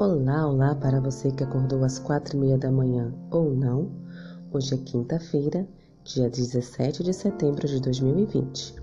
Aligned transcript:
Olá, 0.00 0.46
olá 0.46 0.76
para 0.76 1.00
você 1.00 1.28
que 1.32 1.42
acordou 1.42 1.82
às 1.82 1.98
quatro 1.98 2.36
e 2.36 2.38
meia 2.40 2.56
da 2.56 2.70
manhã 2.70 3.12
ou 3.32 3.52
não. 3.52 3.90
Hoje 4.52 4.72
é 4.72 4.76
quinta-feira, 4.76 5.66
dia 6.04 6.30
17 6.30 7.02
de 7.02 7.12
setembro 7.12 7.66
de 7.66 7.80
2020. 7.80 8.76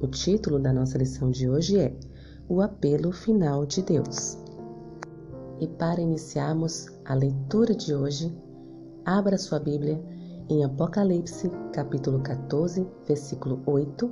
O 0.00 0.06
título 0.06 0.60
da 0.60 0.72
nossa 0.72 0.96
lição 0.96 1.32
de 1.32 1.50
hoje 1.50 1.80
é 1.80 1.92
O 2.48 2.62
Apelo 2.62 3.10
Final 3.10 3.66
de 3.66 3.82
Deus. 3.82 4.38
E 5.58 5.66
para 5.66 6.00
iniciarmos 6.00 6.86
a 7.04 7.14
leitura 7.14 7.74
de 7.74 7.92
hoje, 7.92 8.32
abra 9.04 9.36
sua 9.36 9.58
Bíblia 9.58 10.00
em 10.48 10.62
Apocalipse, 10.62 11.50
capítulo 11.72 12.20
14, 12.20 12.86
versículo 13.08 13.60
8, 13.66 14.08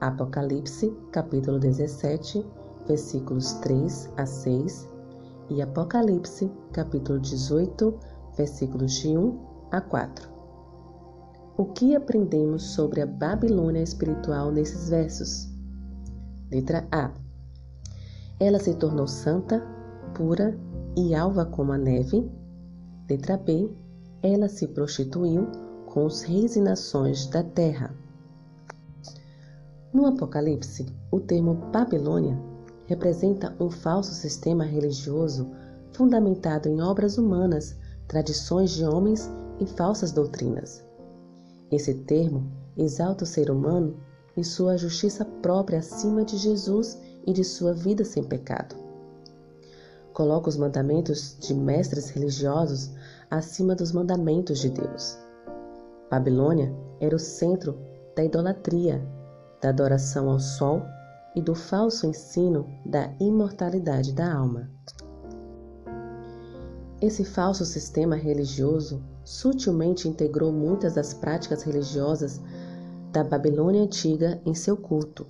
Apocalipse, 0.00 0.96
capítulo 1.10 1.58
17, 1.58 2.46
versículos 2.86 3.54
3 3.54 4.12
a 4.16 4.24
6 4.24 4.97
e 5.50 5.62
Apocalipse, 5.62 6.50
capítulo 6.72 7.18
18, 7.18 7.98
versículos 8.36 8.92
de 8.92 9.16
1 9.16 9.40
a 9.70 9.80
4. 9.80 10.28
O 11.56 11.64
que 11.66 11.96
aprendemos 11.96 12.62
sobre 12.62 13.00
a 13.00 13.06
Babilônia 13.06 13.82
espiritual 13.82 14.52
nesses 14.52 14.88
versos? 14.90 15.48
Letra 16.50 16.86
A. 16.92 17.10
Ela 18.38 18.58
se 18.58 18.74
tornou 18.74 19.08
santa, 19.08 19.60
pura 20.14 20.58
e 20.96 21.14
alva 21.14 21.44
como 21.44 21.72
a 21.72 21.78
neve. 21.78 22.30
Letra 23.08 23.36
B. 23.36 23.70
Ela 24.22 24.48
se 24.48 24.68
prostituiu 24.68 25.48
com 25.86 26.04
os 26.04 26.22
reis 26.22 26.56
e 26.56 26.60
nações 26.60 27.26
da 27.26 27.42
terra. 27.42 27.94
No 29.92 30.06
Apocalipse, 30.06 30.86
o 31.10 31.18
termo 31.18 31.54
Babilônia 31.72 32.38
representa 32.88 33.54
um 33.60 33.70
falso 33.70 34.14
sistema 34.14 34.64
religioso 34.64 35.50
fundamentado 35.92 36.68
em 36.68 36.80
obras 36.80 37.18
humanas, 37.18 37.76
tradições 38.08 38.70
de 38.70 38.82
homens 38.82 39.30
e 39.60 39.66
falsas 39.66 40.10
doutrinas. 40.10 40.82
Esse 41.70 41.92
termo 41.92 42.50
exalta 42.76 43.24
o 43.24 43.26
ser 43.26 43.50
humano 43.50 43.98
em 44.34 44.42
sua 44.42 44.78
justiça 44.78 45.22
própria 45.22 45.80
acima 45.80 46.24
de 46.24 46.38
Jesus 46.38 46.98
e 47.26 47.32
de 47.32 47.44
sua 47.44 47.74
vida 47.74 48.06
sem 48.06 48.24
pecado. 48.24 48.74
Coloca 50.14 50.48
os 50.48 50.56
mandamentos 50.56 51.36
de 51.38 51.52
mestres 51.52 52.08
religiosos 52.08 52.90
acima 53.30 53.74
dos 53.74 53.92
mandamentos 53.92 54.60
de 54.60 54.70
Deus. 54.70 55.18
Babilônia 56.10 56.74
era 57.00 57.14
o 57.14 57.18
centro 57.18 57.78
da 58.16 58.24
idolatria, 58.24 59.06
da 59.60 59.68
adoração 59.68 60.30
ao 60.30 60.40
sol 60.40 60.82
e 61.38 61.40
do 61.40 61.54
falso 61.54 62.04
ensino 62.04 62.66
da 62.84 63.14
imortalidade 63.20 64.12
da 64.12 64.34
alma. 64.34 64.68
Esse 67.00 67.24
falso 67.24 67.64
sistema 67.64 68.16
religioso 68.16 69.00
sutilmente 69.22 70.08
integrou 70.08 70.50
muitas 70.50 70.94
das 70.94 71.14
práticas 71.14 71.62
religiosas 71.62 72.40
da 73.12 73.22
Babilônia 73.22 73.82
antiga 73.82 74.42
em 74.44 74.52
seu 74.52 74.76
culto. 74.76 75.28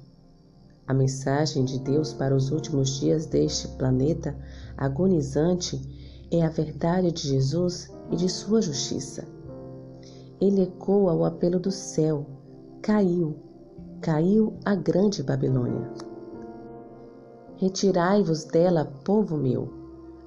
A 0.87 0.95
mensagem 0.95 1.67
de 1.67 1.79
Deus 1.79 2.15
para 2.15 2.35
os 2.35 2.51
últimos 2.51 2.99
dias 2.99 3.27
deste 3.27 3.69
planeta 3.77 4.35
agonizante 4.79 5.79
é 6.31 6.43
a 6.43 6.49
verdade 6.49 7.13
de 7.13 7.29
Jesus 7.29 7.93
e 8.11 8.17
de 8.17 8.31
sua 8.31 8.63
justiça. 8.63 9.29
Ele 10.41 10.63
ecoa 10.63 11.13
o 11.13 11.27
apelo 11.27 11.61
do 11.61 11.71
céu, 11.71 12.25
caiu 12.81 13.48
caiu 14.01 14.57
a 14.65 14.75
grande 14.75 15.23
Babilônia. 15.23 15.91
Retirai-vos 17.57 18.45
dela, 18.45 18.85
povo 19.05 19.37
meu. 19.37 19.69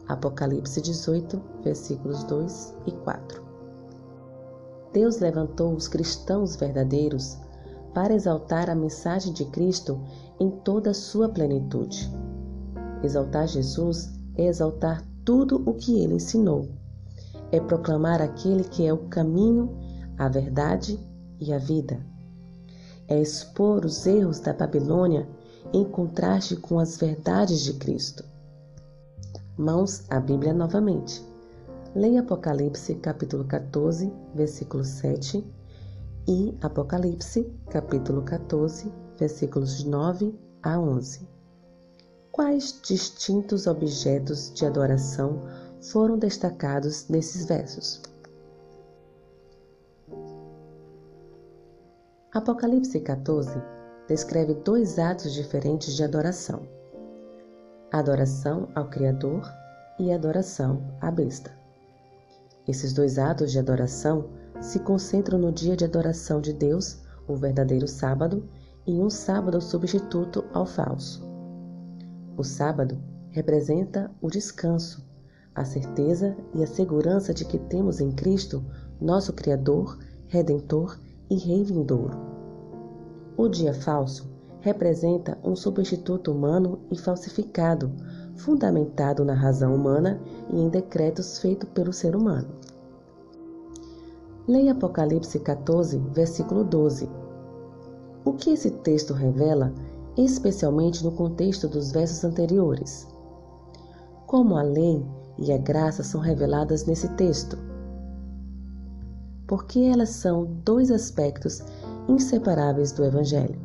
Apocalipse 0.08 0.82
18, 0.82 1.42
versículos 1.64 2.24
2 2.26 2.76
e 2.88 2.92
4. 2.92 3.42
Deus 4.92 5.20
levantou 5.20 5.74
os 5.74 5.88
cristãos 5.88 6.58
verdadeiros 6.58 7.38
para 7.94 8.14
exaltar 8.14 8.70
a 8.70 8.76
mensagem 8.76 9.32
de 9.32 9.46
Cristo 9.46 10.02
em 10.38 10.50
toda 10.50 10.92
a 10.92 10.94
sua 10.94 11.30
plenitude. 11.30 12.12
Exaltar 13.02 13.48
Jesus 13.48 14.12
é 14.36 14.48
exaltar 14.48 15.02
tudo 15.24 15.64
o 15.66 15.74
que 15.76 16.02
ele 16.04 16.16
ensinou. 16.16 16.68
É 17.52 17.60
proclamar 17.60 18.22
aquele 18.22 18.66
que 18.66 18.86
é 18.86 18.92
o 18.92 19.08
caminho, 19.08 19.78
a 20.18 20.28
verdade 20.28 21.00
e 21.40 21.54
a 21.54 21.58
vida 21.58 22.11
é 23.12 23.22
expor 23.22 23.84
os 23.84 24.08
erros 24.08 24.40
da 24.40 24.54
Babilônia 24.54 25.28
em 25.74 25.84
contraste 25.84 26.56
com 26.56 26.80
as 26.80 26.96
verdades 26.96 27.60
de 27.60 27.74
Cristo. 27.74 28.24
Mãos 29.58 30.04
à 30.10 30.18
Bíblia 30.18 30.54
novamente. 30.54 31.22
Leia 31.94 32.22
Apocalipse 32.22 32.96
capítulo 32.96 33.44
14, 33.44 34.10
versículo 34.34 34.86
7 34.86 35.46
e 36.26 36.58
Apocalipse 36.62 37.54
capítulo 37.70 38.22
14, 38.22 38.90
versículos 39.20 39.84
9 39.84 40.34
a 40.64 40.80
11. 40.80 41.28
Quais 42.32 42.80
distintos 42.82 43.68
objetos 43.68 44.54
de 44.54 44.66
adoração 44.66 45.42
foram 45.82 46.18
destacados 46.18 47.10
nesses 47.10 47.46
versos? 47.46 48.02
Apocalipse 52.34 52.98
14 52.98 53.62
descreve 54.08 54.54
dois 54.54 54.98
atos 54.98 55.34
diferentes 55.34 55.94
de 55.94 56.02
adoração: 56.02 56.62
adoração 57.92 58.70
ao 58.74 58.90
Criador 58.90 59.46
e 60.00 60.14
adoração 60.14 60.96
à 61.02 61.12
besta. 61.12 61.52
Esses 62.66 62.94
dois 62.94 63.20
atos 63.20 63.52
de 63.52 63.60
adoração 63.60 64.30
se 64.62 64.80
concentram 64.80 65.38
no 65.38 65.52
dia 65.52 65.76
de 65.76 65.84
adoração 65.84 66.40
de 66.40 66.54
Deus, 66.54 67.02
o 67.28 67.36
verdadeiro 67.36 67.86
sábado, 67.86 68.48
e 68.88 68.94
um 68.94 69.10
sábado 69.10 69.60
substituto 69.60 70.46
ao 70.54 70.66
falso. 70.66 71.22
O 72.38 72.46
sábado 72.46 72.98
representa 73.32 74.10
o 74.22 74.30
descanso, 74.30 75.06
a 75.54 75.66
certeza 75.66 76.38
e 76.56 76.64
a 76.64 76.68
segurança 76.68 77.34
de 77.34 77.44
que 77.44 77.60
temos 77.60 78.00
em 78.00 78.10
Cristo, 78.10 78.64
nosso 79.02 79.34
Criador, 79.34 80.00
Redentor 80.30 80.98
e 81.32 81.36
rei 81.38 81.64
vindouro. 81.64 82.20
O 83.38 83.48
dia 83.48 83.74
falso 83.74 84.30
representa 84.60 85.38
um 85.42 85.56
substituto 85.56 86.30
humano 86.30 86.80
e 86.92 86.98
falsificado, 86.98 87.90
fundamentado 88.36 89.24
na 89.24 89.34
razão 89.34 89.74
humana 89.74 90.22
e 90.50 90.60
em 90.60 90.68
decretos 90.68 91.40
feitos 91.40 91.70
pelo 91.70 91.94
ser 91.94 92.18
humano. 92.18 92.50
Leia 94.46 94.74
Apocalipse 94.74 95.40
14, 95.40 96.00
versículo 96.12 96.66
12. 96.66 97.10
O 98.26 98.34
que 98.34 98.52
esse 98.52 98.70
texto 98.70 99.14
revela, 99.14 99.74
especialmente 100.18 101.02
no 101.02 101.14
contexto 101.14 101.66
dos 101.66 101.94
versos 101.94 102.26
anteriores? 102.26 103.08
Como 104.28 104.58
a 104.58 104.64
lei 104.64 105.02
e 105.38 105.54
a 105.54 105.58
graça 105.58 106.04
são 106.04 106.20
reveladas 106.20 106.86
nesse 106.86 107.08
texto? 107.16 107.71
Porque 109.52 109.82
elas 109.82 110.12
são 110.12 110.46
dois 110.64 110.90
aspectos 110.90 111.62
inseparáveis 112.08 112.94
do 112.94 113.04
Evangelho. 113.04 113.60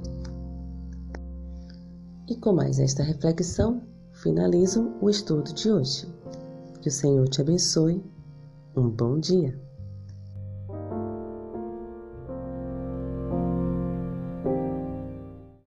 E 2.29 2.35
com 2.35 2.53
mais 2.53 2.81
esta 2.81 3.05
reflexão, 3.05 3.81
finalizo 4.13 4.93
o 5.01 5.09
estudo 5.09 5.55
de 5.55 5.71
hoje. 5.71 6.13
Que 6.83 6.89
o 6.89 6.93
Senhor 6.93 7.29
te 7.29 7.41
abençoe. 7.41 8.03
Um 8.77 8.91
bom 8.91 9.21
dia. 9.21 9.57